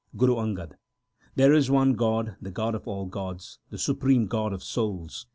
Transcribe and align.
Guru 0.17 0.37
Angad 0.37 0.77
There 1.35 1.53
is 1.53 1.69
one 1.69 1.93
God, 1.93 2.35
the 2.41 2.49
God 2.49 2.73
of 2.73 2.87
all 2.87 3.05
gods, 3.05 3.59
the 3.69 3.77
Supreme 3.77 4.25
God 4.25 4.51
of 4.51 4.63
souls. 4.63 5.27